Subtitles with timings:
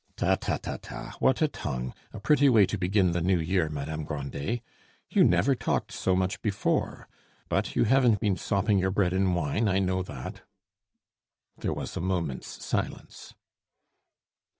[0.15, 1.93] "Ta, ta, ta, ta, what a tongue!
[2.11, 4.61] a pretty way to begin the new year, Madame Grandet!
[5.11, 7.07] You never talked so much before;
[7.49, 10.41] but you haven't been sopping your bread in wine, I know that."
[11.59, 13.35] There was a moment's silence.